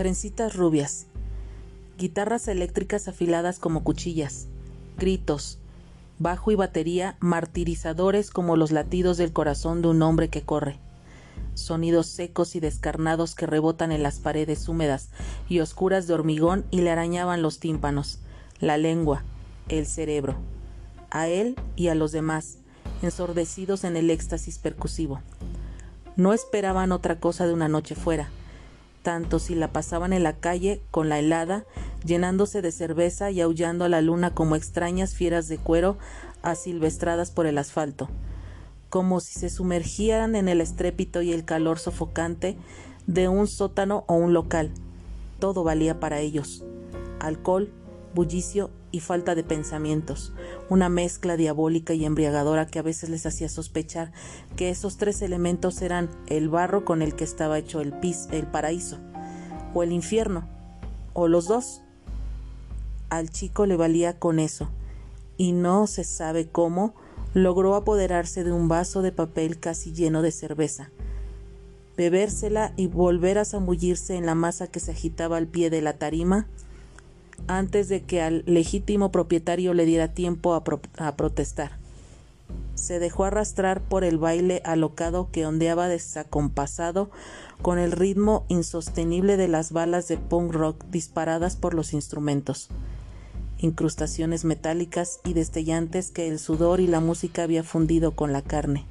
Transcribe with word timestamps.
Trencitas 0.00 0.56
rubias. 0.56 1.04
Guitarras 1.98 2.48
eléctricas 2.48 3.06
afiladas 3.06 3.58
como 3.58 3.84
cuchillas. 3.84 4.46
Gritos. 4.96 5.58
Bajo 6.18 6.50
y 6.50 6.54
batería 6.54 7.18
martirizadores 7.20 8.30
como 8.30 8.56
los 8.56 8.70
latidos 8.70 9.18
del 9.18 9.34
corazón 9.34 9.82
de 9.82 9.88
un 9.88 10.00
hombre 10.00 10.30
que 10.30 10.40
corre. 10.40 10.78
Sonidos 11.52 12.06
secos 12.06 12.56
y 12.56 12.60
descarnados 12.60 13.34
que 13.34 13.44
rebotan 13.44 13.92
en 13.92 14.02
las 14.02 14.20
paredes 14.20 14.70
húmedas 14.70 15.10
y 15.50 15.60
oscuras 15.60 16.06
de 16.06 16.14
hormigón 16.14 16.64
y 16.70 16.80
le 16.80 16.88
arañaban 16.88 17.42
los 17.42 17.58
tímpanos, 17.58 18.20
la 18.58 18.78
lengua, 18.78 19.22
el 19.68 19.84
cerebro. 19.84 20.36
A 21.10 21.28
él 21.28 21.56
y 21.76 21.88
a 21.88 21.94
los 21.94 22.10
demás, 22.10 22.56
ensordecidos 23.02 23.84
en 23.84 23.98
el 23.98 24.08
éxtasis 24.08 24.58
percusivo. 24.58 25.20
No 26.16 26.32
esperaban 26.32 26.90
otra 26.90 27.20
cosa 27.20 27.46
de 27.46 27.52
una 27.52 27.68
noche 27.68 27.94
fuera 27.94 28.30
tanto 29.02 29.38
si 29.38 29.54
la 29.54 29.72
pasaban 29.72 30.12
en 30.12 30.22
la 30.22 30.36
calle 30.36 30.80
con 30.90 31.08
la 31.08 31.18
helada, 31.18 31.64
llenándose 32.04 32.62
de 32.62 32.72
cerveza 32.72 33.30
y 33.30 33.40
aullando 33.40 33.84
a 33.84 33.88
la 33.88 34.00
luna 34.00 34.34
como 34.34 34.56
extrañas 34.56 35.14
fieras 35.14 35.48
de 35.48 35.58
cuero 35.58 35.96
asilvestradas 36.42 37.30
por 37.30 37.46
el 37.46 37.58
asfalto, 37.58 38.08
como 38.88 39.20
si 39.20 39.38
se 39.38 39.50
sumergieran 39.50 40.34
en 40.34 40.48
el 40.48 40.60
estrépito 40.60 41.22
y 41.22 41.32
el 41.32 41.44
calor 41.44 41.78
sofocante 41.78 42.56
de 43.06 43.28
un 43.28 43.46
sótano 43.46 44.04
o 44.06 44.14
un 44.14 44.32
local. 44.32 44.70
Todo 45.38 45.64
valía 45.64 46.00
para 46.00 46.20
ellos. 46.20 46.64
Alcohol, 47.18 47.70
bullicio 48.14 48.70
y 48.92 49.00
falta 49.00 49.34
de 49.34 49.44
pensamientos, 49.44 50.32
una 50.68 50.88
mezcla 50.88 51.36
diabólica 51.36 51.94
y 51.94 52.04
embriagadora 52.04 52.66
que 52.66 52.78
a 52.78 52.82
veces 52.82 53.08
les 53.08 53.26
hacía 53.26 53.48
sospechar 53.48 54.12
que 54.56 54.70
esos 54.70 54.96
tres 54.96 55.22
elementos 55.22 55.80
eran 55.82 56.10
el 56.26 56.48
barro 56.48 56.84
con 56.84 57.02
el 57.02 57.14
que 57.14 57.24
estaba 57.24 57.58
hecho 57.58 57.80
el 57.80 57.92
pis, 57.92 58.28
el 58.32 58.46
paraíso, 58.46 58.98
o 59.74 59.82
el 59.82 59.92
infierno, 59.92 60.48
o 61.12 61.28
los 61.28 61.46
dos. 61.46 61.82
Al 63.08 63.30
chico 63.30 63.66
le 63.66 63.76
valía 63.76 64.18
con 64.18 64.38
eso, 64.38 64.70
y 65.36 65.52
no 65.52 65.86
se 65.86 66.04
sabe 66.04 66.48
cómo 66.48 66.94
logró 67.32 67.76
apoderarse 67.76 68.42
de 68.44 68.52
un 68.52 68.68
vaso 68.68 69.02
de 69.02 69.12
papel 69.12 69.60
casi 69.60 69.92
lleno 69.92 70.20
de 70.22 70.32
cerveza, 70.32 70.90
bebérsela 71.96 72.72
y 72.76 72.88
volver 72.88 73.38
a 73.38 73.44
zambullirse 73.44 74.16
en 74.16 74.26
la 74.26 74.34
masa 74.34 74.66
que 74.66 74.80
se 74.80 74.90
agitaba 74.90 75.36
al 75.36 75.46
pie 75.46 75.70
de 75.70 75.80
la 75.80 75.94
tarima 75.94 76.48
antes 77.46 77.88
de 77.88 78.02
que 78.02 78.22
al 78.22 78.42
legítimo 78.46 79.10
propietario 79.10 79.74
le 79.74 79.84
diera 79.84 80.08
tiempo 80.08 80.54
a, 80.54 80.64
protestar. 81.16 81.72
Se 82.74 82.98
dejó 82.98 83.24
arrastrar 83.24 83.80
por 83.82 84.04
el 84.04 84.18
baile 84.18 84.62
alocado 84.64 85.28
que 85.30 85.46
ondeaba 85.46 85.88
desacompasado 85.88 87.10
con 87.62 87.78
el 87.78 87.92
ritmo 87.92 88.44
insostenible 88.48 89.36
de 89.36 89.48
las 89.48 89.72
balas 89.72 90.08
de 90.08 90.16
punk 90.16 90.52
rock 90.52 90.84
disparadas 90.90 91.56
por 91.56 91.74
los 91.74 91.92
instrumentos. 91.92 92.68
Incrustaciones 93.58 94.44
metálicas 94.44 95.20
y 95.24 95.34
destellantes 95.34 96.10
que 96.10 96.28
el 96.28 96.38
sudor 96.38 96.80
y 96.80 96.86
la 96.86 97.00
música 97.00 97.42
había 97.42 97.62
fundido 97.62 98.12
con 98.12 98.32
la 98.32 98.40
carne. 98.40 98.86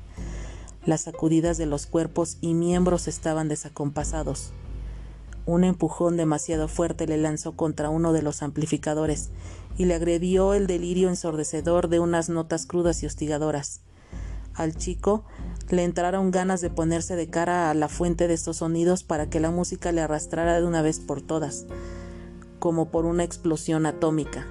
Las 0.86 1.02
sacudidas 1.02 1.58
de 1.58 1.66
los 1.66 1.88
cuerpos 1.88 2.38
y 2.42 2.54
miembros 2.54 3.08
estaban 3.08 3.48
desacompasados. 3.48 4.54
Un 5.50 5.64
empujón 5.64 6.16
demasiado 6.16 6.68
fuerte 6.68 7.08
le 7.08 7.18
lanzó 7.18 7.54
contra 7.54 7.90
uno 7.90 8.14
de 8.14 8.22
los 8.22 8.44
amplificadores 8.44 9.32
y 9.80 9.86
le 9.86 9.96
agredió 9.96 10.54
el 10.54 10.68
delirio 10.68 11.10
ensordecedor 11.10 11.88
de 11.88 12.00
unas 12.00 12.30
notas 12.30 12.68
crudas 12.68 13.02
y 13.02 13.08
hostigadoras. 13.08 13.82
Al 14.54 14.76
chico 14.76 15.24
le 15.72 15.86
entraron 15.86 16.30
ganas 16.30 16.62
de 16.62 16.70
ponerse 16.70 17.16
de 17.16 17.32
cara 17.32 17.72
a 17.72 17.74
la 17.74 17.90
fuente 17.90 18.28
de 18.28 18.36
estos 18.36 18.58
sonidos 18.58 19.04
para 19.04 19.28
que 19.32 19.40
la 19.40 19.50
música 19.50 19.92
le 19.92 20.02
arrastrara 20.02 20.60
de 20.60 20.68
una 20.68 20.84
vez 20.84 21.00
por 21.00 21.20
todas, 21.20 21.66
como 22.60 22.92
por 22.92 23.08
una 23.08 23.24
explosión 23.24 23.88
atómica. 23.88 24.46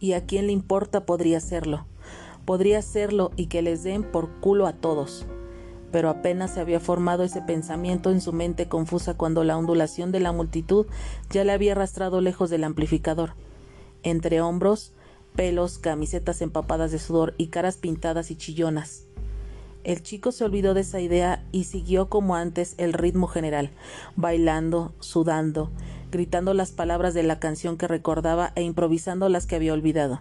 ¿Y 0.00 0.14
a 0.14 0.26
quién 0.26 0.48
le 0.48 0.52
importa 0.52 1.06
podría 1.06 1.38
serlo? 1.38 1.86
Podría 2.44 2.82
serlo 2.82 3.30
y 3.36 3.46
que 3.46 3.62
les 3.62 3.84
den 3.84 4.02
por 4.02 4.40
culo 4.40 4.66
a 4.66 4.72
todos 4.72 5.26
pero 5.92 6.08
apenas 6.08 6.52
se 6.52 6.60
había 6.60 6.80
formado 6.80 7.24
ese 7.24 7.42
pensamiento 7.42 8.10
en 8.10 8.20
su 8.20 8.32
mente 8.32 8.68
confusa 8.68 9.14
cuando 9.14 9.44
la 9.44 9.56
ondulación 9.56 10.12
de 10.12 10.20
la 10.20 10.32
multitud 10.32 10.86
ya 11.30 11.44
le 11.44 11.52
había 11.52 11.72
arrastrado 11.72 12.20
lejos 12.20 12.50
del 12.50 12.64
amplificador. 12.64 13.34
Entre 14.02 14.40
hombros, 14.40 14.92
pelos, 15.34 15.78
camisetas 15.78 16.42
empapadas 16.42 16.92
de 16.92 16.98
sudor 16.98 17.34
y 17.38 17.48
caras 17.48 17.76
pintadas 17.76 18.30
y 18.30 18.36
chillonas. 18.36 19.04
El 19.82 20.02
chico 20.02 20.30
se 20.30 20.44
olvidó 20.44 20.74
de 20.74 20.82
esa 20.82 21.00
idea 21.00 21.42
y 21.52 21.64
siguió 21.64 22.08
como 22.08 22.36
antes 22.36 22.74
el 22.76 22.92
ritmo 22.92 23.26
general, 23.26 23.70
bailando, 24.14 24.92
sudando, 25.00 25.70
gritando 26.10 26.52
las 26.52 26.70
palabras 26.70 27.14
de 27.14 27.22
la 27.22 27.38
canción 27.38 27.78
que 27.78 27.88
recordaba 27.88 28.52
e 28.56 28.62
improvisando 28.62 29.28
las 29.30 29.46
que 29.46 29.56
había 29.56 29.72
olvidado. 29.72 30.20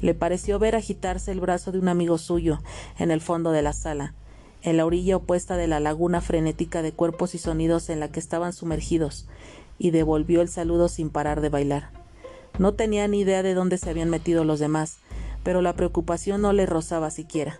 Le 0.00 0.14
pareció 0.14 0.58
ver 0.58 0.76
agitarse 0.76 1.32
el 1.32 1.40
brazo 1.40 1.72
de 1.72 1.78
un 1.78 1.88
amigo 1.88 2.18
suyo 2.18 2.58
en 2.98 3.10
el 3.10 3.20
fondo 3.20 3.50
de 3.52 3.62
la 3.62 3.72
sala, 3.72 4.14
en 4.62 4.76
la 4.76 4.86
orilla 4.86 5.16
opuesta 5.16 5.56
de 5.56 5.66
la 5.66 5.80
laguna 5.80 6.20
frenética 6.20 6.82
de 6.82 6.92
cuerpos 6.92 7.34
y 7.34 7.38
sonidos 7.38 7.90
en 7.90 8.00
la 8.00 8.08
que 8.08 8.20
estaban 8.20 8.52
sumergidos, 8.52 9.26
y 9.78 9.90
devolvió 9.90 10.40
el 10.40 10.48
saludo 10.48 10.88
sin 10.88 11.10
parar 11.10 11.40
de 11.40 11.48
bailar. 11.48 11.90
No 12.58 12.74
tenía 12.74 13.08
ni 13.08 13.20
idea 13.20 13.42
de 13.42 13.54
dónde 13.54 13.78
se 13.78 13.90
habían 13.90 14.10
metido 14.10 14.44
los 14.44 14.60
demás, 14.60 14.98
pero 15.42 15.62
la 15.62 15.72
preocupación 15.72 16.42
no 16.42 16.52
le 16.52 16.66
rozaba 16.66 17.10
siquiera. 17.10 17.58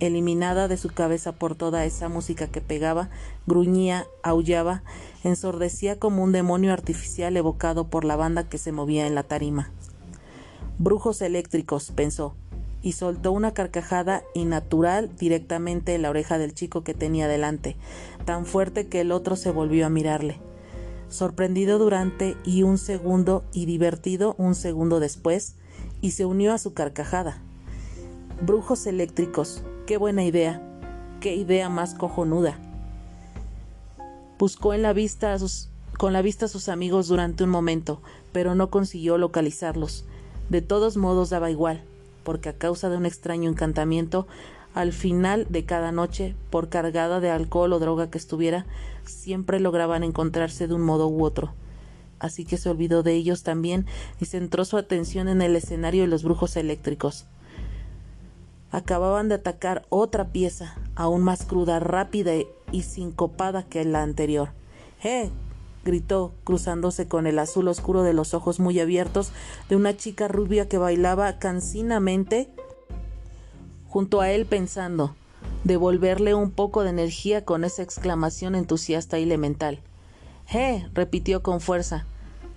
Eliminada 0.00 0.68
de 0.68 0.76
su 0.76 0.90
cabeza 0.90 1.32
por 1.32 1.54
toda 1.54 1.84
esa 1.84 2.08
música 2.08 2.46
que 2.46 2.60
pegaba, 2.60 3.10
gruñía, 3.46 4.06
aullaba, 4.22 4.82
ensordecía 5.24 5.98
como 5.98 6.22
un 6.22 6.32
demonio 6.32 6.72
artificial 6.72 7.36
evocado 7.36 7.88
por 7.88 8.04
la 8.04 8.16
banda 8.16 8.48
que 8.48 8.58
se 8.58 8.72
movía 8.72 9.06
en 9.06 9.14
la 9.14 9.24
tarima. 9.24 9.70
Brujos 10.78 11.20
eléctricos, 11.20 11.90
pensó, 11.90 12.36
y 12.82 12.92
soltó 12.92 13.32
una 13.32 13.52
carcajada 13.52 14.22
innatural 14.34 15.10
directamente 15.16 15.94
en 15.94 16.02
la 16.02 16.10
oreja 16.10 16.38
del 16.38 16.54
chico 16.54 16.84
que 16.84 16.94
tenía 16.94 17.28
delante, 17.28 17.76
tan 18.24 18.46
fuerte 18.46 18.86
que 18.86 19.00
el 19.00 19.12
otro 19.12 19.36
se 19.36 19.50
volvió 19.50 19.86
a 19.86 19.90
mirarle. 19.90 20.38
Sorprendido 21.08 21.78
durante 21.78 22.36
y 22.44 22.62
un 22.62 22.78
segundo 22.78 23.44
y 23.52 23.66
divertido 23.66 24.34
un 24.38 24.54
segundo 24.54 25.00
después, 25.00 25.54
y 26.00 26.12
se 26.12 26.24
unió 26.24 26.52
a 26.52 26.58
su 26.58 26.74
carcajada. 26.74 27.42
Brujos 28.42 28.86
eléctricos, 28.86 29.62
qué 29.86 29.96
buena 29.96 30.24
idea, 30.24 30.62
qué 31.20 31.34
idea 31.34 31.68
más 31.68 31.94
cojonuda. 31.94 32.58
Buscó 34.38 34.74
en 34.74 34.82
la 34.82 34.92
vista 34.92 35.36
con 35.96 36.12
la 36.12 36.22
vista 36.22 36.44
a 36.44 36.48
sus 36.48 36.68
amigos 36.68 37.08
durante 37.08 37.42
un 37.42 37.50
momento, 37.50 38.00
pero 38.30 38.54
no 38.54 38.70
consiguió 38.70 39.18
localizarlos. 39.18 40.04
De 40.48 40.62
todos 40.62 40.96
modos 40.96 41.30
daba 41.30 41.50
igual 41.50 41.82
porque 42.28 42.50
a 42.50 42.58
causa 42.58 42.90
de 42.90 42.98
un 42.98 43.06
extraño 43.06 43.48
encantamiento, 43.48 44.26
al 44.74 44.92
final 44.92 45.46
de 45.48 45.64
cada 45.64 45.92
noche, 45.92 46.34
por 46.50 46.68
cargada 46.68 47.20
de 47.20 47.30
alcohol 47.30 47.72
o 47.72 47.78
droga 47.78 48.10
que 48.10 48.18
estuviera, 48.18 48.66
siempre 49.06 49.60
lograban 49.60 50.04
encontrarse 50.04 50.68
de 50.68 50.74
un 50.74 50.82
modo 50.82 51.08
u 51.08 51.24
otro. 51.24 51.54
Así 52.18 52.44
que 52.44 52.58
se 52.58 52.68
olvidó 52.68 53.02
de 53.02 53.14
ellos 53.14 53.44
también 53.44 53.86
y 54.20 54.26
centró 54.26 54.66
su 54.66 54.76
atención 54.76 55.26
en 55.26 55.40
el 55.40 55.56
escenario 55.56 56.04
y 56.04 56.06
los 56.06 56.22
brujos 56.22 56.54
eléctricos. 56.56 57.24
Acababan 58.72 59.30
de 59.30 59.36
atacar 59.36 59.86
otra 59.88 60.26
pieza, 60.26 60.76
aún 60.96 61.22
más 61.22 61.46
cruda, 61.46 61.80
rápida 61.80 62.32
y 62.70 62.82
sincopada 62.82 63.62
que 63.62 63.86
la 63.86 64.02
anterior. 64.02 64.50
¡Eh! 65.02 65.30
Gritó, 65.88 66.34
cruzándose 66.44 67.08
con 67.08 67.26
el 67.26 67.38
azul 67.38 67.66
oscuro 67.66 68.02
de 68.02 68.12
los 68.12 68.34
ojos 68.34 68.60
muy 68.60 68.78
abiertos 68.78 69.32
de 69.70 69.76
una 69.76 69.96
chica 69.96 70.28
rubia 70.28 70.68
que 70.68 70.76
bailaba 70.76 71.38
cansinamente 71.38 72.50
junto 73.88 74.20
a 74.20 74.30
él 74.30 74.44
pensando 74.44 75.16
devolverle 75.64 76.34
un 76.34 76.50
poco 76.50 76.82
de 76.82 76.90
energía 76.90 77.44
con 77.44 77.64
esa 77.64 77.82
exclamación 77.82 78.54
entusiasta 78.54 79.18
y 79.18 79.22
elemental. 79.22 79.80
¡Eh! 80.52 80.86
repitió 80.92 81.42
con 81.42 81.60
fuerza. 81.60 82.06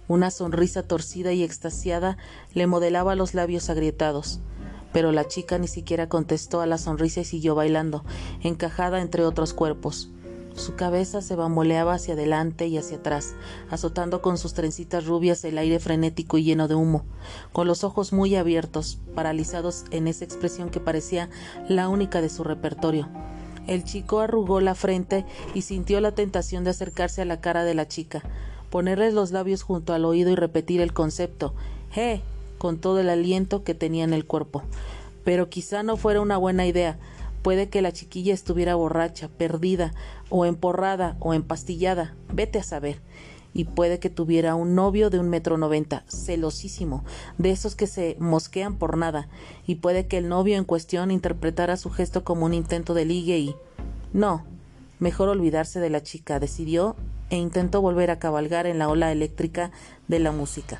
Una 0.07 0.29
sonrisa 0.29 0.83
torcida 0.83 1.31
y 1.31 1.43
extasiada 1.43 2.17
le 2.53 2.67
modelaba 2.67 3.15
los 3.15 3.33
labios 3.33 3.69
agrietados. 3.69 4.41
Pero 4.91 5.13
la 5.13 5.25
chica 5.25 5.57
ni 5.57 5.67
siquiera 5.67 6.09
contestó 6.09 6.59
a 6.59 6.65
la 6.65 6.77
sonrisa 6.77 7.21
y 7.21 7.25
siguió 7.25 7.55
bailando, 7.55 8.03
encajada 8.43 9.01
entre 9.01 9.23
otros 9.23 9.53
cuerpos. 9.53 10.09
Su 10.55 10.75
cabeza 10.75 11.21
se 11.21 11.35
bamboleaba 11.35 11.93
hacia 11.93 12.13
adelante 12.13 12.67
y 12.67 12.77
hacia 12.77 12.97
atrás, 12.97 13.35
azotando 13.69 14.21
con 14.21 14.37
sus 14.37 14.53
trencitas 14.53 15.05
rubias 15.05 15.43
el 15.43 15.57
aire 15.57 15.79
frenético 15.79 16.37
y 16.37 16.43
lleno 16.43 16.67
de 16.67 16.75
humo, 16.75 17.05
con 17.51 17.67
los 17.67 17.83
ojos 17.83 18.13
muy 18.13 18.35
abiertos, 18.35 18.99
paralizados 19.15 19.85
en 19.91 20.07
esa 20.07 20.25
expresión 20.25 20.69
que 20.69 20.79
parecía 20.79 21.29
la 21.69 21.87
única 21.89 22.21
de 22.21 22.29
su 22.29 22.43
repertorio. 22.43 23.07
El 23.67 23.83
chico 23.83 24.19
arrugó 24.19 24.59
la 24.59 24.75
frente 24.75 25.25
y 25.53 25.61
sintió 25.61 26.01
la 26.01 26.11
tentación 26.11 26.63
de 26.63 26.71
acercarse 26.71 27.21
a 27.21 27.25
la 27.25 27.39
cara 27.39 27.63
de 27.63 27.75
la 27.75 27.87
chica, 27.87 28.23
ponerle 28.69 29.11
los 29.11 29.31
labios 29.31 29.63
junto 29.63 29.93
al 29.93 30.05
oído 30.05 30.31
y 30.31 30.35
repetir 30.35 30.81
el 30.81 30.93
concepto 30.93 31.53
¡Eh! 31.95 32.21
con 32.57 32.77
todo 32.77 32.99
el 32.99 33.09
aliento 33.09 33.63
que 33.63 33.73
tenía 33.73 34.03
en 34.03 34.13
el 34.13 34.25
cuerpo. 34.25 34.63
Pero 35.23 35.49
quizá 35.49 35.83
no 35.83 35.97
fuera 35.97 36.21
una 36.21 36.37
buena 36.37 36.65
idea, 36.65 36.97
Puede 37.41 37.69
que 37.69 37.81
la 37.81 37.91
chiquilla 37.91 38.33
estuviera 38.33 38.75
borracha, 38.75 39.27
perdida, 39.27 39.93
o 40.29 40.45
emporrada, 40.45 41.17
o 41.19 41.33
empastillada, 41.33 42.15
vete 42.31 42.59
a 42.59 42.63
saber. 42.63 43.01
Y 43.53 43.65
puede 43.65 43.99
que 43.99 44.09
tuviera 44.09 44.55
un 44.55 44.75
novio 44.75 45.09
de 45.09 45.19
un 45.19 45.29
metro 45.29 45.57
noventa, 45.57 46.03
celosísimo, 46.07 47.03
de 47.37 47.51
esos 47.51 47.75
que 47.75 47.87
se 47.87 48.15
mosquean 48.19 48.77
por 48.77 48.95
nada, 48.97 49.27
y 49.67 49.75
puede 49.75 50.07
que 50.07 50.17
el 50.17 50.29
novio 50.29 50.55
en 50.57 50.63
cuestión 50.63 51.11
interpretara 51.11 51.75
su 51.77 51.89
gesto 51.89 52.23
como 52.23 52.45
un 52.45 52.53
intento 52.53 52.93
de 52.93 53.05
ligue 53.05 53.39
y. 53.39 53.55
No, 54.13 54.45
mejor 54.99 55.27
olvidarse 55.27 55.79
de 55.79 55.89
la 55.89 56.03
chica, 56.03 56.39
decidió 56.39 56.95
e 57.29 57.37
intentó 57.37 57.81
volver 57.81 58.11
a 58.11 58.19
cabalgar 58.19 58.67
en 58.67 58.77
la 58.77 58.87
ola 58.87 59.11
eléctrica 59.11 59.71
de 60.07 60.19
la 60.19 60.31
música. 60.31 60.79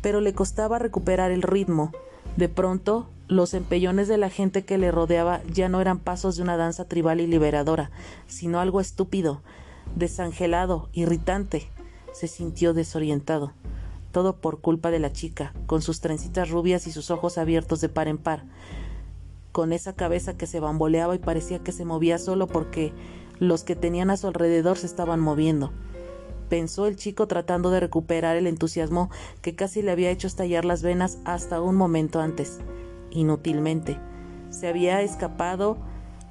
Pero 0.00 0.20
le 0.20 0.32
costaba 0.32 0.78
recuperar 0.78 1.30
el 1.30 1.42
ritmo. 1.42 1.92
De 2.36 2.48
pronto, 2.48 3.08
los 3.28 3.54
empellones 3.54 4.06
de 4.08 4.18
la 4.18 4.30
gente 4.30 4.64
que 4.64 4.78
le 4.78 4.92
rodeaba 4.92 5.42
ya 5.52 5.68
no 5.68 5.80
eran 5.80 5.98
pasos 5.98 6.36
de 6.36 6.42
una 6.42 6.56
danza 6.56 6.86
tribal 6.86 7.20
y 7.20 7.26
liberadora, 7.26 7.90
sino 8.26 8.60
algo 8.60 8.80
estúpido, 8.80 9.42
desangelado, 9.96 10.88
irritante. 10.92 11.68
Se 12.12 12.28
sintió 12.28 12.72
desorientado. 12.72 13.52
Todo 14.12 14.36
por 14.36 14.60
culpa 14.60 14.90
de 14.90 15.00
la 15.00 15.12
chica, 15.12 15.52
con 15.66 15.82
sus 15.82 16.00
trencitas 16.00 16.50
rubias 16.50 16.86
y 16.86 16.92
sus 16.92 17.10
ojos 17.10 17.36
abiertos 17.36 17.80
de 17.80 17.88
par 17.88 18.08
en 18.08 18.16
par, 18.16 18.44
con 19.52 19.72
esa 19.72 19.94
cabeza 19.94 20.36
que 20.36 20.46
se 20.46 20.60
bamboleaba 20.60 21.14
y 21.14 21.18
parecía 21.18 21.58
que 21.58 21.72
se 21.72 21.84
movía 21.84 22.18
solo 22.18 22.46
porque 22.46 22.92
los 23.38 23.64
que 23.64 23.76
tenían 23.76 24.10
a 24.10 24.16
su 24.16 24.28
alrededor 24.28 24.78
se 24.78 24.86
estaban 24.86 25.20
moviendo. 25.20 25.72
Pensó 26.48 26.86
el 26.86 26.96
chico 26.96 27.26
tratando 27.26 27.70
de 27.70 27.80
recuperar 27.80 28.36
el 28.36 28.46
entusiasmo 28.46 29.10
que 29.42 29.56
casi 29.56 29.82
le 29.82 29.90
había 29.90 30.10
hecho 30.10 30.28
estallar 30.28 30.64
las 30.64 30.82
venas 30.82 31.18
hasta 31.24 31.60
un 31.60 31.74
momento 31.74 32.20
antes. 32.20 32.60
Inútilmente. 33.10 33.98
Se 34.50 34.68
había 34.68 35.02
escapado 35.02 35.78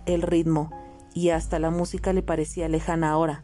el 0.06 0.22
ritmo 0.22 0.72
y 1.14 1.30
hasta 1.30 1.60
la 1.60 1.72
música 1.72 2.14
le 2.14 2.22
parecía 2.22 2.68
lejana 2.68 3.12
ahora, 3.12 3.44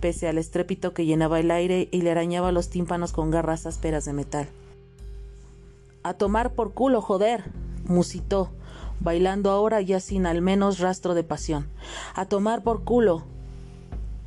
pese 0.00 0.28
al 0.28 0.38
estrépito 0.38 0.92
que 0.92 1.06
llenaba 1.06 1.40
el 1.40 1.50
aire 1.50 1.88
y 1.90 2.02
le 2.02 2.10
arañaba 2.10 2.52
los 2.52 2.68
tímpanos 2.68 3.12
con 3.12 3.30
garras 3.30 3.66
ásperas 3.66 4.04
de 4.04 4.12
metal. 4.12 4.48
A 6.02 6.14
tomar 6.14 6.52
por 6.52 6.74
culo, 6.74 7.00
joder, 7.00 7.50
musitó, 7.84 8.50
bailando 9.00 9.50
ahora 9.50 9.80
ya 9.80 9.98
sin 10.00 10.26
al 10.26 10.42
menos 10.42 10.78
rastro 10.78 11.14
de 11.14 11.24
pasión. 11.24 11.68
A 12.14 12.26
tomar 12.26 12.62
por 12.62 12.84
culo. 12.84 13.24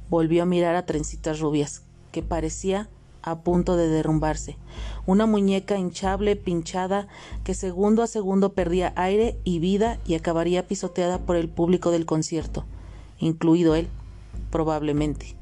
Volvió 0.10 0.44
a 0.44 0.46
mirar 0.46 0.76
a 0.76 0.86
Trencitas 0.86 1.40
Rubias, 1.40 1.84
que 2.12 2.24
parecía 2.24 2.90
a 3.22 3.40
punto 3.40 3.76
de 3.76 3.88
derrumbarse. 3.88 4.58
Una 5.06 5.26
muñeca 5.26 5.78
hinchable, 5.78 6.36
pinchada, 6.36 7.08
que 7.44 7.54
segundo 7.54 8.04
a 8.04 8.08
segundo 8.08 8.54
perdía 8.54 8.94
aire 8.96 9.38
y 9.44 9.60
vida 9.60 10.00
y 10.06 10.16
acabaría 10.16 10.68
pisoteada 10.68 11.20
por 11.20 11.36
el 11.36 11.50
público 11.50 11.92
del 11.92 12.06
concierto, 12.06 12.66
incluido 13.20 13.76
él, 13.76 13.88
probablemente. 14.52 15.36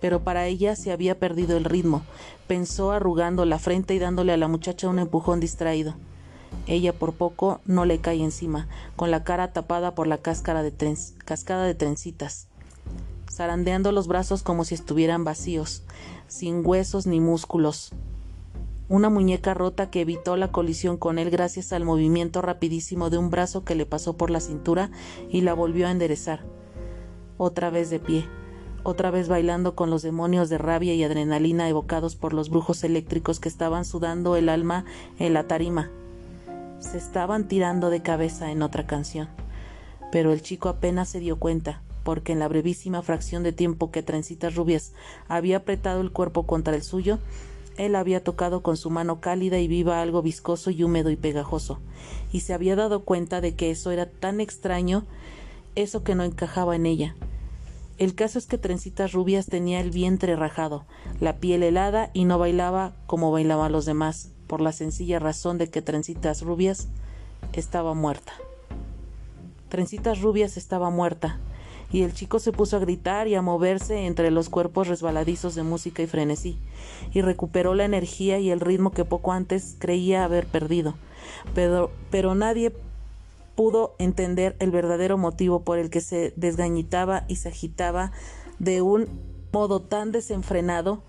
Pero 0.00 0.22
para 0.22 0.46
ella 0.46 0.76
se 0.76 0.92
había 0.92 1.18
perdido 1.18 1.56
el 1.56 1.64
ritmo, 1.64 2.02
pensó 2.46 2.92
arrugando 2.92 3.44
la 3.44 3.58
frente 3.58 3.94
y 3.94 3.98
dándole 3.98 4.32
a 4.32 4.36
la 4.36 4.48
muchacha 4.48 4.88
un 4.88 4.98
empujón 4.98 5.40
distraído. 5.40 5.94
Ella 6.66 6.92
por 6.92 7.14
poco 7.14 7.60
no 7.66 7.84
le 7.84 7.98
cae 7.98 8.22
encima, 8.22 8.68
con 8.96 9.10
la 9.10 9.24
cara 9.24 9.52
tapada 9.52 9.94
por 9.94 10.06
la 10.06 10.18
cascada 10.18 10.62
de 10.62 11.74
trencitas, 11.74 12.48
zarandeando 13.30 13.92
los 13.92 14.06
brazos 14.06 14.42
como 14.42 14.64
si 14.64 14.74
estuvieran 14.74 15.24
vacíos, 15.24 15.82
sin 16.28 16.64
huesos 16.64 17.06
ni 17.06 17.20
músculos. 17.20 17.92
Una 18.88 19.10
muñeca 19.10 19.52
rota 19.52 19.90
que 19.90 20.02
evitó 20.02 20.36
la 20.36 20.52
colisión 20.52 20.96
con 20.96 21.18
él 21.18 21.30
gracias 21.30 21.72
al 21.72 21.84
movimiento 21.84 22.40
rapidísimo 22.40 23.10
de 23.10 23.18
un 23.18 23.30
brazo 23.30 23.64
que 23.64 23.74
le 23.74 23.84
pasó 23.84 24.16
por 24.16 24.30
la 24.30 24.40
cintura 24.40 24.90
y 25.28 25.40
la 25.40 25.54
volvió 25.54 25.88
a 25.88 25.90
enderezar. 25.90 26.44
Otra 27.36 27.70
vez 27.70 27.90
de 27.90 27.98
pie, 27.98 28.24
otra 28.84 29.10
vez 29.10 29.28
bailando 29.28 29.74
con 29.74 29.90
los 29.90 30.02
demonios 30.02 30.48
de 30.48 30.58
rabia 30.58 30.94
y 30.94 31.02
adrenalina 31.02 31.68
evocados 31.68 32.14
por 32.14 32.32
los 32.32 32.48
brujos 32.48 32.84
eléctricos 32.84 33.40
que 33.40 33.48
estaban 33.48 33.84
sudando 33.84 34.36
el 34.36 34.48
alma 34.48 34.84
en 35.18 35.34
la 35.34 35.48
tarima 35.48 35.90
se 36.80 36.98
estaban 36.98 37.48
tirando 37.48 37.90
de 37.90 38.02
cabeza 38.02 38.50
en 38.50 38.62
otra 38.62 38.86
canción. 38.86 39.28
Pero 40.10 40.32
el 40.32 40.42
chico 40.42 40.68
apenas 40.68 41.08
se 41.08 41.20
dio 41.20 41.38
cuenta, 41.38 41.82
porque 42.08 42.32
en 42.32 42.38
la 42.38 42.48
brevísima 42.48 43.02
fracción 43.02 43.42
de 43.42 43.52
tiempo 43.52 43.90
que 43.90 44.02
Trencitas 44.02 44.54
Rubias 44.54 44.94
había 45.28 45.58
apretado 45.58 46.00
el 46.00 46.10
cuerpo 46.10 46.46
contra 46.46 46.74
el 46.74 46.82
suyo, 46.82 47.18
él 47.76 47.94
había 47.94 48.24
tocado 48.24 48.62
con 48.62 48.78
su 48.78 48.88
mano 48.88 49.20
cálida 49.20 49.58
y 49.58 49.68
viva 49.68 50.00
algo 50.00 50.22
viscoso 50.22 50.70
y 50.70 50.82
húmedo 50.82 51.10
y 51.10 51.16
pegajoso, 51.16 51.80
y 52.32 52.40
se 52.40 52.54
había 52.54 52.76
dado 52.76 53.04
cuenta 53.04 53.42
de 53.42 53.56
que 53.56 53.70
eso 53.70 53.90
era 53.90 54.06
tan 54.06 54.40
extraño, 54.40 55.04
eso 55.74 56.02
que 56.02 56.14
no 56.14 56.24
encajaba 56.24 56.76
en 56.76 56.86
ella. 56.86 57.14
El 57.98 58.14
caso 58.14 58.38
es 58.38 58.46
que 58.46 58.56
Trencitas 58.56 59.12
Rubias 59.12 59.44
tenía 59.44 59.78
el 59.78 59.90
vientre 59.90 60.34
rajado, 60.34 60.86
la 61.20 61.36
piel 61.36 61.62
helada 61.62 62.08
y 62.14 62.24
no 62.24 62.38
bailaba 62.38 62.94
como 63.06 63.32
bailaban 63.32 63.70
los 63.70 63.84
demás, 63.84 64.30
por 64.46 64.62
la 64.62 64.72
sencilla 64.72 65.18
razón 65.18 65.58
de 65.58 65.68
que 65.68 65.82
Trencitas 65.82 66.40
Rubias 66.40 66.88
estaba 67.52 67.92
muerta. 67.92 68.32
Trencitas 69.68 70.22
Rubias 70.22 70.56
estaba 70.56 70.88
muerta, 70.88 71.38
y 71.90 72.02
el 72.02 72.12
chico 72.12 72.38
se 72.38 72.52
puso 72.52 72.76
a 72.76 72.80
gritar 72.80 73.28
y 73.28 73.34
a 73.34 73.42
moverse 73.42 74.06
entre 74.06 74.30
los 74.30 74.48
cuerpos 74.48 74.88
resbaladizos 74.88 75.54
de 75.54 75.62
música 75.62 76.02
y 76.02 76.06
frenesí, 76.06 76.58
y 77.12 77.22
recuperó 77.22 77.74
la 77.74 77.84
energía 77.84 78.38
y 78.38 78.50
el 78.50 78.60
ritmo 78.60 78.90
que 78.90 79.04
poco 79.04 79.32
antes 79.32 79.76
creía 79.78 80.24
haber 80.24 80.46
perdido. 80.46 80.94
Pero, 81.54 81.90
pero 82.10 82.34
nadie 82.34 82.72
pudo 83.54 83.96
entender 83.98 84.54
el 84.60 84.70
verdadero 84.70 85.18
motivo 85.18 85.62
por 85.62 85.78
el 85.78 85.90
que 85.90 86.00
se 86.00 86.32
desgañitaba 86.36 87.24
y 87.26 87.36
se 87.36 87.48
agitaba 87.48 88.12
de 88.58 88.82
un 88.82 89.08
modo 89.52 89.80
tan 89.80 90.12
desenfrenado. 90.12 91.02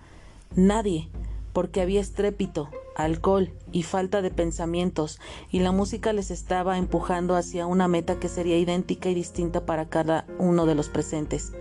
Nadie, 0.56 1.08
porque 1.52 1.80
había 1.80 2.00
estrépito, 2.00 2.68
alcohol 3.04 3.52
y 3.72 3.82
falta 3.82 4.22
de 4.22 4.30
pensamientos, 4.30 5.18
y 5.50 5.60
la 5.60 5.72
música 5.72 6.12
les 6.12 6.30
estaba 6.30 6.78
empujando 6.78 7.36
hacia 7.36 7.66
una 7.66 7.88
meta 7.88 8.18
que 8.18 8.28
sería 8.28 8.58
idéntica 8.58 9.08
y 9.08 9.14
distinta 9.14 9.64
para 9.66 9.88
cada 9.88 10.26
uno 10.38 10.66
de 10.66 10.74
los 10.74 10.88
presentes, 10.88 11.52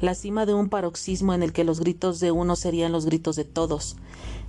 la 0.00 0.14
cima 0.14 0.46
de 0.46 0.54
un 0.54 0.68
paroxismo 0.68 1.34
en 1.34 1.42
el 1.42 1.52
que 1.52 1.64
los 1.64 1.80
gritos 1.80 2.20
de 2.20 2.30
uno 2.30 2.56
serían 2.56 2.92
los 2.92 3.06
gritos 3.06 3.36
de 3.36 3.44
todos, 3.44 3.96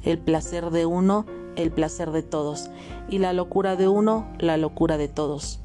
el 0.04 0.20
placer 0.20 0.70
de 0.72 0.86
uno, 0.86 1.26
el 1.56 1.72
placer 1.72 2.12
de 2.12 2.24
todos, 2.24 2.70
y 3.10 3.20
la 3.20 3.34
locura 3.34 3.76
de 3.76 3.88
uno, 3.88 4.28
la 4.40 4.58
locura 4.58 4.98
de 4.98 5.08
todos. 5.08 5.62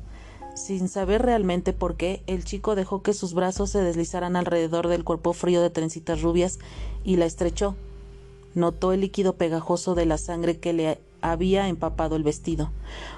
Sin 0.54 0.88
saber 0.88 1.22
realmente 1.22 1.72
por 1.72 1.96
qué, 1.96 2.22
el 2.26 2.44
chico 2.44 2.74
dejó 2.74 3.02
que 3.02 3.14
sus 3.14 3.34
brazos 3.34 3.70
se 3.70 3.82
deslizaran 3.82 4.36
alrededor 4.36 4.88
del 4.88 5.04
cuerpo 5.04 5.32
frío 5.32 5.62
de 5.62 5.70
trencitas 5.70 6.22
rubias 6.22 6.58
y 7.04 7.16
la 7.16 7.24
estrechó, 7.24 7.76
Notó 8.54 8.92
el 8.92 9.00
líquido 9.00 9.36
pegajoso 9.36 9.94
de 9.94 10.06
la 10.06 10.18
sangre 10.18 10.58
que 10.58 10.72
le 10.72 11.00
había 11.22 11.68
empapado 11.68 12.16
el 12.16 12.22
vestido. 12.22 12.70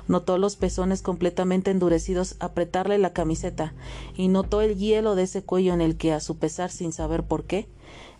Notó 0.09 0.39
los 0.39 0.57
pezones 0.57 1.03
completamente 1.03 1.71
endurecidos 1.71 2.37
apretarle 2.41 2.99
la 2.99 3.13
camiseta 3.13 3.73
y 4.17 4.29
notó 4.29 4.61
el 4.61 4.77
hielo 4.77 5.15
de 5.15 5.25
ese 5.25 5.43
cuello 5.43 5.73
en 5.73 5.81
el 5.81 5.97
que, 5.97 6.13
a 6.13 6.21
su 6.21 6.37
pesar 6.37 6.71
sin 6.71 6.93
saber 6.93 7.23
por 7.23 7.45
qué, 7.45 7.69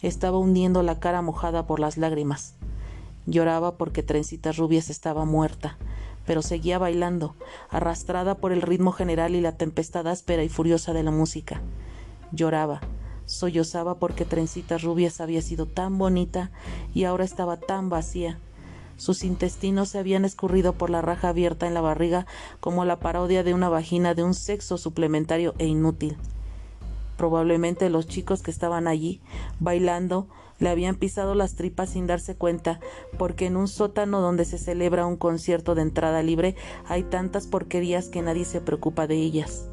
estaba 0.01 0.39
hundiendo 0.39 0.83
la 0.83 1.01
cara 1.01 1.23
mojada 1.23 1.67
por 1.67 1.81
las 1.81 1.97
lágrimas. 1.97 2.55
Lloraba 3.27 3.77
porque 3.77 4.03
Trencitas 4.03 4.57
Rubias 4.57 4.91
estaba 4.91 5.25
muerta, 5.25 5.79
pero 6.27 6.43
seguía 6.43 6.79
bailando, 6.79 7.35
arrastrada 7.71 8.37
por 8.37 8.53
el 8.53 8.63
ritmo 8.63 8.93
general 8.93 9.35
y 9.35 9.41
la 9.41 9.57
tempestad 9.57 10.07
áspera 10.09 10.43
y 10.43 10.49
furiosa 10.49 10.93
de 10.93 11.03
la 11.03 11.11
música. 11.11 11.63
Lloraba, 12.33 12.81
Sollozaba 13.27 13.97
porque 13.97 14.25
Trencitas 14.25 14.83
Rubias 14.83 15.21
había 15.21 15.43
sido 15.43 15.67
tan 15.67 15.99
bonita 15.99 16.51
y 16.95 17.05
ahora 17.05 17.25
estaba 17.25 17.57
tan 17.57 17.89
vacía. 17.89 18.39
Sus 18.97 19.25
intestinos 19.25 19.89
se 19.89 19.99
habían 19.99 20.25
escurrido 20.25 20.75
por 20.75 20.91
la 20.91 21.03
raja 21.03 21.31
abierta 21.31 21.67
en 21.67 21.75
la 21.75 21.81
barriga 21.81 22.27
como 22.61 22.85
la 22.85 23.01
parodia 23.01 23.43
de 23.43 23.55
una 23.55 23.69
vagina 23.69 24.15
de 24.15 24.23
un 24.23 24.35
sexo 24.35 24.79
suplementario 24.79 25.55
e 25.59 25.67
inútil. 25.67 26.17
Probablemente 27.17 27.91
los 27.91 28.07
chicos 28.07 28.43
que 28.43 28.51
estaban 28.51 28.87
allí, 28.87 29.21
bailando, 29.61 30.27
le 30.59 30.69
habían 30.69 30.95
pisado 30.95 31.35
las 31.35 31.57
tripas 31.57 31.91
sin 31.91 32.07
darse 32.07 32.37
cuenta, 32.37 32.79
porque 33.19 33.47
en 33.47 33.57
un 33.57 33.67
sótano 33.67 34.21
donde 34.21 34.45
se 34.45 34.59
celebra 34.59 35.07
un 35.07 35.17
concierto 35.17 35.75
de 35.75 35.83
entrada 35.83 36.23
libre 36.23 36.55
hay 36.87 37.03
tantas 37.03 37.47
porquerías 37.47 38.09
que 38.09 38.23
nadie 38.23 38.45
se 38.45 38.61
preocupa 38.61 39.07
de 39.07 39.17
ellas. 39.17 39.69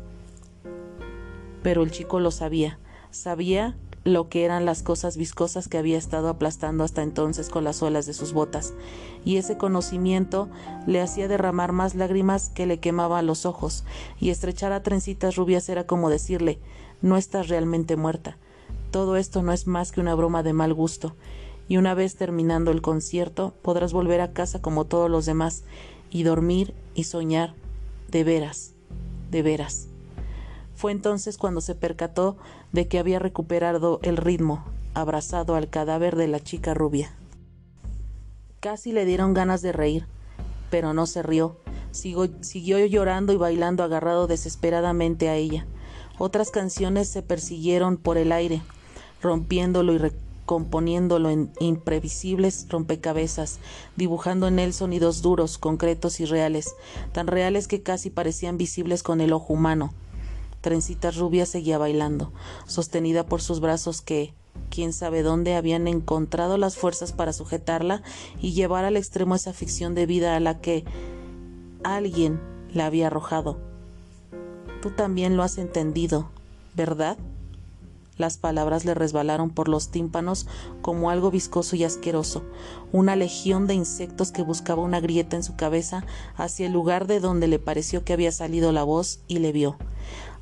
Pero 1.62 1.84
el 1.84 1.92
chico 1.92 2.20
lo 2.20 2.32
sabía, 2.32 2.80
Sabía 3.12 3.76
lo 4.04 4.30
que 4.30 4.46
eran 4.46 4.66
las 4.66 4.84
cosas 4.84 5.18
viscosas 5.18 5.68
que 5.68 5.78
había 5.78 5.98
estado 5.98 6.30
aplastando 6.30 6.84
hasta 6.84 7.04
entonces 7.04 7.50
con 7.50 7.64
las 7.64 7.78
suelas 7.78 8.06
de 8.06 8.14
sus 8.14 8.34
botas, 8.34 8.74
y 9.26 9.38
ese 9.38 9.58
conocimiento 9.58 10.48
le 10.88 11.02
hacía 11.02 11.28
derramar 11.28 11.72
más 11.72 11.96
lágrimas 11.96 12.50
que 12.50 12.66
le 12.66 12.80
quemaban 12.80 13.26
los 13.26 13.46
ojos, 13.46 13.84
y 14.20 14.30
estrechar 14.30 14.72
a 14.72 14.84
trencitas 14.84 15.36
rubias 15.36 15.68
era 15.70 15.86
como 15.86 16.10
decirle 16.10 16.60
no 17.02 17.18
estás 17.18 17.48
realmente 17.48 17.96
muerta. 17.96 18.38
Todo 18.92 19.16
esto 19.18 19.42
no 19.42 19.54
es 19.54 19.68
más 19.68 19.92
que 19.92 20.02
una 20.02 20.16
broma 20.16 20.44
de 20.44 20.54
mal 20.54 20.74
gusto, 20.74 21.16
y 21.68 21.78
una 21.78 21.94
vez 21.94 22.16
terminando 22.16 22.72
el 22.72 22.82
concierto 22.82 23.54
podrás 23.62 23.94
volver 23.94 24.22
a 24.22 24.34
casa 24.34 24.62
como 24.62 24.86
todos 24.86 25.10
los 25.10 25.26
demás, 25.26 25.64
y 26.10 26.24
dormir 26.24 26.74
y 26.96 27.04
soñar 27.04 27.54
de 28.10 28.24
veras, 28.24 28.74
de 29.30 29.44
veras. 29.44 29.89
Fue 30.80 30.94
entonces 30.94 31.38
cuando 31.38 31.60
se 31.60 31.76
percató 31.76 32.38
de 32.72 32.88
que 32.88 33.00
había 33.00 33.20
recuperado 33.20 34.00
el 34.02 34.16
ritmo, 34.16 34.64
abrazado 34.94 35.56
al 35.56 35.70
cadáver 35.70 36.16
de 36.16 36.30
la 36.30 36.40
chica 36.40 36.74
rubia. 36.74 37.12
Casi 38.62 38.94
le 38.94 39.04
dieron 39.04 39.34
ganas 39.34 39.62
de 39.62 39.74
reír, 39.74 40.06
pero 40.70 40.94
no 40.94 41.06
se 41.06 41.22
rió. 41.22 41.58
siguió 41.92 42.86
llorando 42.86 43.34
y 43.34 43.36
bailando 43.36 43.84
agarrado 43.84 44.26
desesperadamente 44.28 45.28
a 45.28 45.36
ella. 45.36 45.66
Otras 46.18 46.50
canciones 46.50 47.10
se 47.10 47.24
persiguieron 47.24 47.98
por 47.98 48.18
el 48.18 48.32
aire, 48.32 48.62
rompiéndolo 49.22 49.94
y 49.94 50.14
componiéndolo 50.46 51.30
en 51.30 51.52
imprevisibles 51.60 52.68
rompecabezas, 52.70 53.60
dibujando 53.98 54.48
en 54.48 54.60
él 54.60 54.72
sonidos 54.72 55.22
duros, 55.22 55.58
concretos 55.58 56.22
y 56.22 56.26
reales, 56.26 56.74
tan 57.12 57.28
reales 57.28 57.68
que 57.68 57.84
casi 57.84 58.10
parecían 58.10 58.58
visibles 58.58 59.04
con 59.04 59.20
el 59.20 59.34
ojo 59.34 59.52
humano. 59.52 59.94
Trencitas 60.62 61.16
Rubia 61.16 61.46
seguía 61.46 61.78
bailando, 61.78 62.32
sostenida 62.68 63.26
por 63.26 63.42
sus 63.42 63.60
brazos 63.60 64.02
que, 64.02 64.34
quién 64.70 64.94
sabe 64.94 65.24
dónde, 65.24 65.56
habían 65.56 65.88
encontrado 65.88 66.58
las 66.58 66.76
fuerzas 66.76 67.14
para 67.14 67.34
sujetarla 67.34 68.02
y 68.42 68.54
llevar 68.54 68.86
al 68.86 68.98
extremo 68.98 69.36
esa 69.36 69.54
ficción 69.54 69.96
de 69.96 70.06
vida 70.06 70.36
a 70.36 70.40
la 70.40 70.60
que 70.60 70.84
alguien 71.84 72.40
la 72.74 72.86
había 72.86 73.08
arrojado. 73.08 73.58
Tú 74.82 74.92
también 74.92 75.38
lo 75.38 75.44
has 75.44 75.58
entendido, 75.58 76.30
¿verdad? 76.76 77.18
Las 78.20 78.38
palabras 78.38 78.84
le 78.84 78.94
resbalaron 78.94 79.50
por 79.50 79.70
los 79.70 79.92
tímpanos 79.92 80.46
como 80.82 81.10
algo 81.10 81.32
viscoso 81.32 81.78
y 81.78 81.86
asqueroso, 81.86 82.44
una 82.92 83.16
legión 83.16 83.66
de 83.66 83.76
insectos 83.76 84.34
que 84.34 84.42
buscaba 84.42 84.84
una 84.84 85.00
grieta 85.00 85.38
en 85.38 85.44
su 85.44 85.56
cabeza 85.56 86.04
hacia 86.36 86.68
el 86.68 86.74
lugar 86.74 87.08
de 87.08 87.22
donde 87.22 87.48
le 87.48 87.60
pareció 87.60 88.04
que 88.04 88.12
había 88.12 88.34
salido 88.34 88.74
la 88.74 88.84
voz 88.84 89.22
y 89.30 89.40
le 89.40 89.54
vio. 89.54 89.78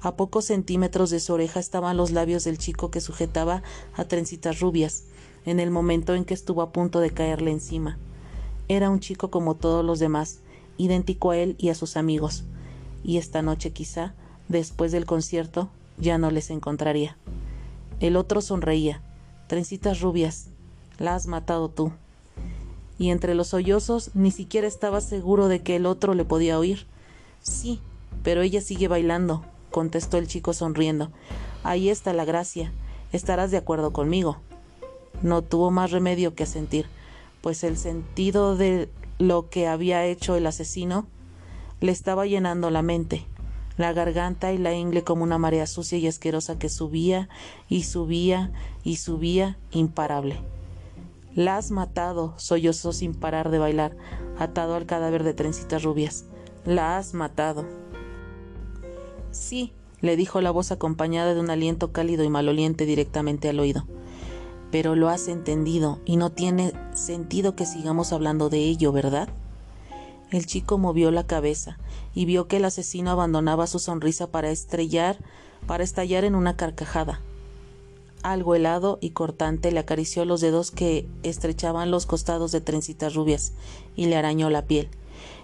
A 0.02 0.16
pocos 0.16 0.46
centímetros 0.46 1.10
de 1.10 1.20
su 1.20 1.34
oreja 1.34 1.60
estaban 1.60 1.98
los 1.98 2.12
labios 2.12 2.44
del 2.44 2.58
chico 2.58 2.92
que 2.92 3.02
sujetaba 3.02 3.64
a 3.96 4.06
trencitas 4.06 4.60
rubias, 4.60 5.06
en 5.46 5.60
el 5.60 5.72
momento 5.72 6.14
en 6.14 6.26
que 6.26 6.34
estuvo 6.34 6.62
a 6.62 6.72
punto 6.72 7.00
de 7.00 7.12
caerle 7.12 7.52
encima. 7.52 7.98
Era 8.68 8.90
un 8.90 9.00
chico 9.00 9.32
como 9.32 9.56
todos 9.56 9.84
los 9.84 9.98
demás, 10.00 10.40
idéntico 10.78 11.32
a 11.32 11.38
él 11.38 11.56
y 11.58 11.70
a 11.70 11.76
sus 11.76 11.98
amigos, 11.98 12.44
y 13.04 13.18
esta 13.18 13.42
noche 13.42 13.72
quizá, 13.72 14.14
después 14.50 14.92
del 14.92 15.06
concierto, 15.06 15.70
ya 15.98 16.18
no 16.18 16.32
les 16.32 16.50
encontraría. 16.52 17.18
El 18.00 18.16
otro 18.16 18.42
sonreía. 18.42 19.02
Trencitas 19.48 20.02
rubias, 20.02 20.50
la 21.00 21.16
has 21.16 21.26
matado 21.26 21.70
tú. 21.70 21.92
Y 23.00 23.10
entre 23.10 23.34
los 23.34 23.48
sollozos 23.48 24.12
ni 24.14 24.32
siquiera 24.32 24.68
estaba 24.68 25.02
seguro 25.02 25.48
de 25.48 25.62
que 25.62 25.78
el 25.78 25.86
otro 25.86 26.14
le 26.14 26.26
podía 26.26 26.60
oír. 26.60 26.86
Sí, 27.42 27.80
pero 28.24 28.42
ella 28.42 28.62
sigue 28.62 28.88
bailando, 28.88 29.46
contestó 29.78 30.18
el 30.18 30.28
chico 30.28 30.54
sonriendo. 30.54 31.12
Ahí 31.62 31.90
está 31.90 32.12
la 32.12 32.26
gracia. 32.26 32.72
Estarás 33.12 33.52
de 33.52 33.58
acuerdo 33.58 33.94
conmigo. 33.94 34.38
No 35.22 35.44
tuvo 35.44 35.70
más 35.70 35.92
remedio 35.92 36.34
que 36.34 36.46
asentir, 36.46 36.88
pues 37.42 37.64
el 37.64 37.78
sentido 37.78 38.56
de 38.56 38.90
lo 39.20 39.52
que 39.52 39.68
había 39.68 40.04
hecho 40.04 40.36
el 40.36 40.48
asesino 40.48 41.06
le 41.80 41.92
estaba 41.92 42.26
llenando 42.26 42.72
la 42.72 42.82
mente 42.82 43.28
la 43.78 43.94
garganta 43.94 44.52
y 44.52 44.58
la 44.58 44.74
ingle 44.74 45.04
como 45.04 45.22
una 45.22 45.38
marea 45.38 45.68
sucia 45.68 46.00
y 46.00 46.08
asquerosa 46.08 46.58
que 46.58 46.70
subía 46.70 47.30
y 47.70 47.84
subía 47.84 48.52
y 48.84 48.96
subía 48.96 49.60
imparable. 49.70 50.40
La 51.36 51.58
has 51.58 51.70
matado, 51.70 52.34
sollozó 52.38 52.94
sin 52.94 53.14
parar 53.14 53.52
de 53.52 53.60
bailar, 53.60 53.96
atado 54.40 54.74
al 54.74 54.88
cadáver 54.88 55.24
de 55.24 55.36
trencitas 55.36 55.84
rubias. 55.84 56.26
La 56.66 56.98
has 56.98 57.14
matado. 57.14 57.68
Sí, 59.38 59.72
le 60.02 60.16
dijo 60.16 60.42
la 60.42 60.50
voz 60.50 60.72
acompañada 60.72 61.36
de 61.36 61.40
un 61.40 61.52
aliento 61.52 61.92
cálido 61.92 62.24
y 62.24 62.30
maloliente 62.30 62.88
directamente 62.88 63.48
al 63.48 63.60
oído. 63.60 63.86
Pero 64.72 64.96
lo 64.96 65.10
has 65.10 65.28
entendido 65.28 66.00
y 66.06 66.18
no 66.18 66.32
tiene 66.32 66.74
sentido 66.96 67.56
que 67.56 67.68
sigamos 67.68 68.12
hablando 68.14 68.50
de 68.50 68.58
ello, 68.58 68.92
¿verdad? 68.92 69.30
El 70.32 70.48
chico 70.48 70.80
movió 70.80 71.12
la 71.12 71.28
cabeza 71.28 71.78
y 72.16 72.26
vio 72.26 72.48
que 72.48 72.58
el 72.58 72.66
asesino 72.66 73.12
abandonaba 73.12 73.68
su 73.68 73.78
sonrisa 73.78 74.28
para 74.32 74.50
estrellar, 74.50 75.20
para 75.68 75.84
estallar 75.84 76.24
en 76.24 76.34
una 76.34 76.58
carcajada. 76.58 77.22
Algo 78.24 78.56
helado 78.56 78.98
y 79.02 79.12
cortante 79.12 79.72
le 79.72 79.80
acarició 79.80 80.26
los 80.26 80.42
dedos 80.42 80.72
que 80.72 81.08
estrechaban 81.22 81.92
los 81.92 82.08
costados 82.08 82.52
de 82.52 82.60
trencitas 82.60 83.14
rubias 83.14 83.54
y 83.96 84.08
le 84.08 84.18
arañó 84.18 84.50
la 84.50 84.66
piel. 84.66 84.90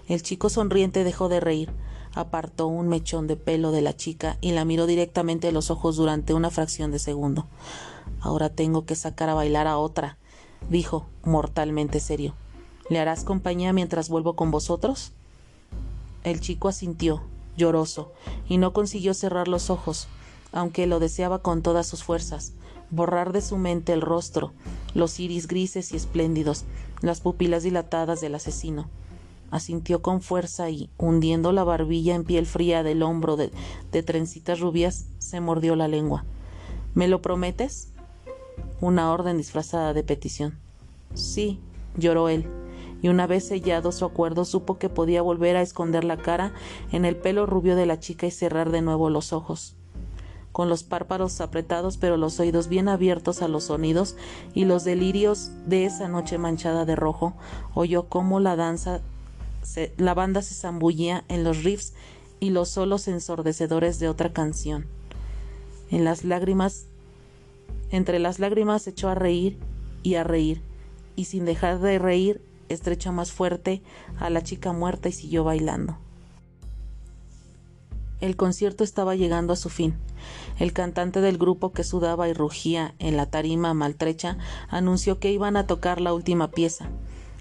El 0.08 0.20
chico 0.22 0.50
sonriente 0.50 1.04
dejó 1.04 1.28
de 1.28 1.40
reír, 1.40 1.70
apartó 2.14 2.66
un 2.66 2.88
mechón 2.88 3.26
de 3.26 3.36
pelo 3.36 3.72
de 3.72 3.82
la 3.82 3.96
chica 3.96 4.38
y 4.40 4.52
la 4.52 4.64
miró 4.64 4.86
directamente 4.86 5.48
a 5.48 5.52
los 5.52 5.70
ojos 5.70 5.96
durante 5.96 6.34
una 6.34 6.50
fracción 6.50 6.90
de 6.90 6.98
segundo. 6.98 7.46
Ahora 8.20 8.48
tengo 8.48 8.84
que 8.86 8.94
sacar 8.94 9.28
a 9.28 9.34
bailar 9.34 9.66
a 9.66 9.78
otra, 9.78 10.16
dijo, 10.70 11.06
mortalmente 11.24 12.00
serio. 12.00 12.34
¿Le 12.88 12.98
harás 12.98 13.24
compañía 13.24 13.72
mientras 13.72 14.08
vuelvo 14.08 14.36
con 14.36 14.50
vosotros? 14.50 15.12
El 16.22 16.40
chico 16.40 16.68
asintió, 16.68 17.22
lloroso, 17.56 18.12
y 18.48 18.58
no 18.58 18.72
consiguió 18.72 19.14
cerrar 19.14 19.48
los 19.48 19.70
ojos, 19.70 20.08
aunque 20.52 20.86
lo 20.86 21.00
deseaba 21.00 21.40
con 21.40 21.62
todas 21.62 21.86
sus 21.86 22.04
fuerzas, 22.04 22.52
borrar 22.90 23.32
de 23.32 23.42
su 23.42 23.58
mente 23.58 23.92
el 23.92 24.00
rostro, 24.00 24.52
los 24.94 25.18
iris 25.18 25.48
grises 25.48 25.92
y 25.92 25.96
espléndidos, 25.96 26.64
las 27.00 27.20
pupilas 27.20 27.62
dilatadas 27.62 28.20
del 28.20 28.34
asesino. 28.34 28.88
Asintió 29.54 30.02
con 30.02 30.20
fuerza 30.20 30.68
y, 30.70 30.90
hundiendo 30.98 31.52
la 31.52 31.62
barbilla 31.62 32.16
en 32.16 32.24
piel 32.24 32.44
fría 32.44 32.82
del 32.82 33.04
hombro 33.04 33.36
de, 33.36 33.52
trencitas 34.02 34.58
rubias, 34.58 35.06
se 35.18 35.38
mordió 35.38 35.76
la 35.76 35.86
lengua. 35.86 36.24
¿Me 36.92 37.06
lo 37.06 37.22
prometes? 37.22 37.92
Una 38.80 39.12
orden 39.12 39.38
disfrazada 39.38 39.92
de 39.92 40.02
petición. 40.02 40.58
Sí, 41.14 41.60
lloró 41.96 42.28
él 42.28 42.48
y 43.00 43.06
una 43.06 43.28
vez 43.28 43.46
sellado 43.46 43.92
su 43.92 44.04
acuerdo 44.04 44.44
supo 44.44 44.76
que 44.78 44.88
podía 44.88 45.22
volver 45.22 45.54
a 45.56 45.62
esconder 45.62 46.02
la 46.02 46.16
cara 46.16 46.52
en 46.90 47.04
el 47.04 47.14
pelo 47.14 47.46
rubio 47.46 47.76
de 47.76 47.86
la 47.86 48.00
chica 48.00 48.26
y 48.26 48.32
cerrar 48.32 48.72
de 48.72 48.82
nuevo 48.82 49.08
los 49.08 49.32
ojos. 49.32 49.76
Con 50.50 50.68
los 50.68 50.82
párpados 50.82 51.40
apretados 51.40 51.96
pero 51.96 52.16
los 52.16 52.40
oídos 52.40 52.66
bien 52.66 52.88
abiertos 52.88 53.40
a 53.40 53.46
los 53.46 53.62
sonidos 53.62 54.16
y 54.52 54.64
los 54.64 54.82
delirios 54.82 55.52
de 55.64 55.84
esa 55.84 56.08
noche 56.08 56.38
manchada 56.38 56.84
de 56.84 56.96
rojo, 56.96 57.34
oyó 57.72 58.08
cómo 58.08 58.40
la 58.40 58.56
danza 58.56 59.00
la 59.96 60.14
banda 60.14 60.42
se 60.42 60.54
zambullía 60.54 61.24
en 61.28 61.44
los 61.44 61.64
riffs 61.64 61.94
y 62.40 62.50
los 62.50 62.68
solos 62.68 63.08
ensordecedores 63.08 63.98
de 63.98 64.08
otra 64.08 64.32
canción. 64.32 64.86
En 65.90 66.04
las 66.04 66.24
lágrimas, 66.24 66.86
entre 67.90 68.18
las 68.18 68.38
lágrimas 68.38 68.86
echó 68.86 69.08
a 69.08 69.14
reír 69.14 69.58
y 70.02 70.16
a 70.16 70.24
reír, 70.24 70.60
y 71.16 71.26
sin 71.26 71.44
dejar 71.44 71.78
de 71.80 71.98
reír 71.98 72.42
estrechó 72.68 73.12
más 73.12 73.32
fuerte 73.32 73.82
a 74.18 74.30
la 74.30 74.42
chica 74.42 74.72
muerta 74.72 75.08
y 75.08 75.12
siguió 75.12 75.44
bailando. 75.44 75.98
El 78.20 78.36
concierto 78.36 78.84
estaba 78.84 79.14
llegando 79.16 79.52
a 79.52 79.56
su 79.56 79.68
fin. 79.68 79.94
El 80.58 80.72
cantante 80.72 81.20
del 81.20 81.36
grupo 81.36 81.72
que 81.72 81.84
sudaba 81.84 82.28
y 82.28 82.32
rugía 82.32 82.94
en 82.98 83.16
la 83.16 83.26
tarima 83.26 83.74
maltrecha 83.74 84.38
anunció 84.68 85.18
que 85.18 85.30
iban 85.30 85.56
a 85.56 85.66
tocar 85.66 86.00
la 86.00 86.14
última 86.14 86.50
pieza, 86.50 86.88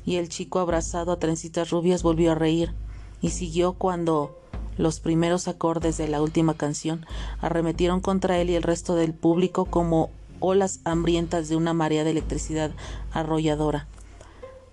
y 0.05 0.17
el 0.17 0.29
chico 0.29 0.59
abrazado 0.59 1.11
a 1.11 1.19
trencitas 1.19 1.69
rubias 1.69 2.03
volvió 2.03 2.31
a 2.31 2.35
reír, 2.35 2.73
y 3.21 3.29
siguió 3.29 3.73
cuando 3.73 4.37
los 4.77 4.99
primeros 4.99 5.47
acordes 5.47 5.97
de 5.97 6.07
la 6.07 6.21
última 6.21 6.55
canción 6.55 7.05
arremetieron 7.41 8.01
contra 8.01 8.39
él 8.39 8.49
y 8.49 8.55
el 8.55 8.63
resto 8.63 8.95
del 8.95 9.13
público 9.13 9.65
como 9.65 10.09
olas 10.39 10.79
hambrientas 10.83 11.47
de 11.47 11.55
una 11.55 11.73
marea 11.73 12.03
de 12.03 12.11
electricidad 12.11 12.71
arrolladora. 13.11 13.87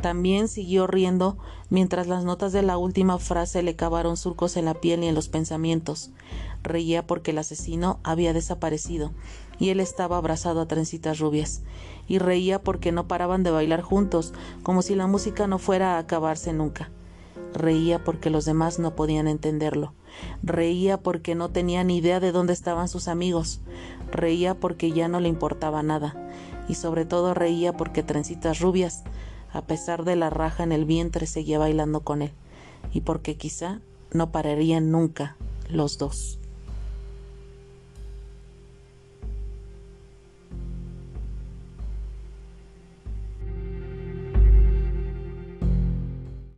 También 0.00 0.48
siguió 0.48 0.86
riendo 0.86 1.36
mientras 1.68 2.06
las 2.06 2.24
notas 2.24 2.52
de 2.52 2.62
la 2.62 2.78
última 2.78 3.18
frase 3.18 3.62
le 3.62 3.76
cavaron 3.76 4.16
surcos 4.16 4.56
en 4.56 4.64
la 4.64 4.74
piel 4.74 5.04
y 5.04 5.08
en 5.08 5.14
los 5.14 5.28
pensamientos. 5.28 6.10
Reía 6.62 7.06
porque 7.06 7.32
el 7.32 7.38
asesino 7.38 7.98
había 8.02 8.32
desaparecido 8.32 9.12
y 9.58 9.68
él 9.68 9.80
estaba 9.80 10.16
abrazado 10.16 10.62
a 10.62 10.66
trencitas 10.66 11.18
rubias. 11.18 11.62
Y 12.08 12.18
reía 12.18 12.62
porque 12.62 12.92
no 12.92 13.06
paraban 13.06 13.42
de 13.42 13.50
bailar 13.50 13.82
juntos, 13.82 14.32
como 14.62 14.82
si 14.82 14.94
la 14.94 15.06
música 15.06 15.46
no 15.46 15.58
fuera 15.58 15.96
a 15.96 15.98
acabarse 15.98 16.52
nunca. 16.52 16.90
Reía 17.52 18.02
porque 18.02 18.30
los 18.30 18.46
demás 18.46 18.78
no 18.78 18.96
podían 18.96 19.28
entenderlo. 19.28 19.92
Reía 20.42 20.96
porque 20.96 21.34
no 21.34 21.50
tenía 21.50 21.84
ni 21.84 21.98
idea 21.98 22.20
de 22.20 22.32
dónde 22.32 22.54
estaban 22.54 22.88
sus 22.88 23.06
amigos. 23.06 23.60
Reía 24.10 24.54
porque 24.54 24.92
ya 24.92 25.08
no 25.08 25.20
le 25.20 25.28
importaba 25.28 25.82
nada. 25.82 26.16
Y 26.68 26.74
sobre 26.74 27.04
todo 27.04 27.34
reía 27.34 27.76
porque 27.76 28.02
trencitas 28.02 28.60
rubias 28.60 29.04
a 29.52 29.62
pesar 29.62 30.04
de 30.04 30.16
la 30.16 30.30
raja 30.30 30.62
en 30.62 30.72
el 30.72 30.84
vientre, 30.84 31.26
seguía 31.26 31.58
bailando 31.58 32.00
con 32.00 32.22
él, 32.22 32.32
y 32.92 33.02
porque 33.02 33.36
quizá 33.36 33.80
no 34.12 34.32
pararían 34.32 34.90
nunca 34.90 35.36
los 35.68 35.98
dos. 35.98 36.39